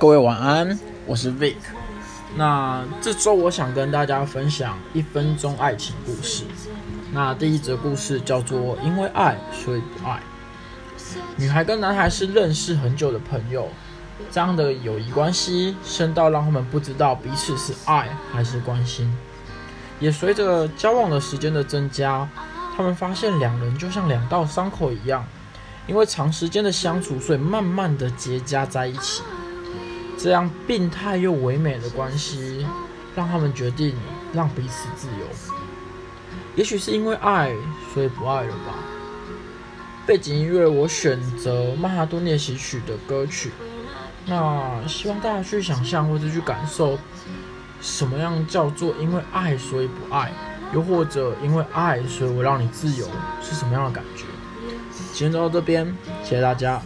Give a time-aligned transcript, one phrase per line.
[0.00, 1.56] 各位晚安，我是 Vic。
[2.34, 6.44] 那这周我想跟大家分享一分钟爱情故事。
[7.12, 10.18] 那第一则故事叫做“因为爱，所以不爱”。
[11.36, 13.68] 女孩跟男孩是认识很久的朋友，
[14.30, 19.14] 这样的友谊关系深到让他们不知道彼此是爱还是关心。
[19.98, 22.26] 也随着交往的时间的增加，
[22.74, 25.26] 他们发现两人就像两道伤口一样，
[25.86, 29.22] 因为长时间的相处，所以慢慢的结痂在一起。
[30.22, 32.66] 这样病态又唯美的关系，
[33.16, 33.94] 让他们决定
[34.34, 35.26] 让彼此自由。
[36.54, 37.54] 也许是因为爱，
[37.94, 38.74] 所以不爱了吧。
[40.06, 43.50] 背景音乐我选择《曼哈顿练习曲》的歌曲。
[44.26, 46.98] 那希望大家去想象或者去感受，
[47.80, 50.30] 什么样叫做因为爱所以不爱，
[50.74, 53.06] 又或者因为爱所以我让你自由，
[53.40, 54.24] 是什么样的感觉？
[55.14, 56.82] 今天就到这边，谢谢大家。